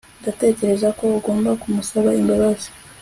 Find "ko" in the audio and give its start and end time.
0.97-1.03